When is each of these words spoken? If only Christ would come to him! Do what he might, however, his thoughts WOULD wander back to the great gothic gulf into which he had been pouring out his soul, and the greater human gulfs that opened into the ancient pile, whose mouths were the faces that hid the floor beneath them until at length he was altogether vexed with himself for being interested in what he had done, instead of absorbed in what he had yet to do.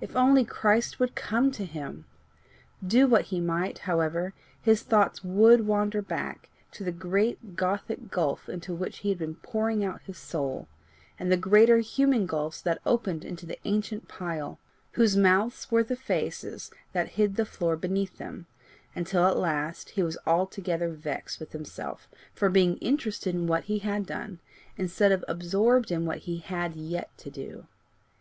If 0.00 0.16
only 0.16 0.44
Christ 0.44 0.98
would 0.98 1.14
come 1.14 1.52
to 1.52 1.64
him! 1.64 2.04
Do 2.84 3.06
what 3.06 3.26
he 3.26 3.38
might, 3.38 3.78
however, 3.86 4.34
his 4.60 4.82
thoughts 4.82 5.22
WOULD 5.22 5.68
wander 5.68 6.02
back 6.02 6.48
to 6.72 6.82
the 6.82 6.90
great 6.90 7.54
gothic 7.54 8.10
gulf 8.10 8.48
into 8.48 8.74
which 8.74 8.98
he 9.06 9.10
had 9.10 9.18
been 9.18 9.36
pouring 9.36 9.84
out 9.84 10.02
his 10.02 10.18
soul, 10.18 10.66
and 11.16 11.30
the 11.30 11.36
greater 11.36 11.78
human 11.78 12.26
gulfs 12.26 12.60
that 12.62 12.80
opened 12.84 13.24
into 13.24 13.46
the 13.46 13.56
ancient 13.64 14.08
pile, 14.08 14.58
whose 14.94 15.16
mouths 15.16 15.70
were 15.70 15.84
the 15.84 15.94
faces 15.94 16.72
that 16.92 17.10
hid 17.10 17.36
the 17.36 17.44
floor 17.46 17.76
beneath 17.76 18.18
them 18.18 18.46
until 18.96 19.24
at 19.28 19.38
length 19.38 19.90
he 19.90 20.02
was 20.02 20.18
altogether 20.26 20.88
vexed 20.88 21.38
with 21.38 21.52
himself 21.52 22.08
for 22.34 22.48
being 22.50 22.78
interested 22.78 23.32
in 23.32 23.46
what 23.46 23.62
he 23.66 23.78
had 23.78 24.06
done, 24.06 24.40
instead 24.76 25.12
of 25.12 25.24
absorbed 25.28 25.92
in 25.92 26.04
what 26.04 26.18
he 26.18 26.38
had 26.38 26.74
yet 26.74 27.16
to 27.16 27.30
do. 27.30 27.68